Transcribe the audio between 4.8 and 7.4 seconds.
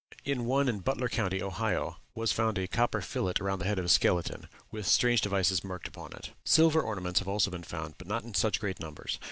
strange devices marked upon it. Silver ornaments have